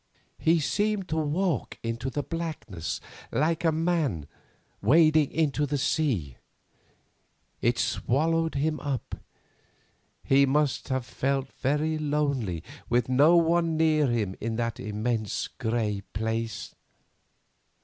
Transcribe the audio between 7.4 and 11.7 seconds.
It swallowed him up; he must have felt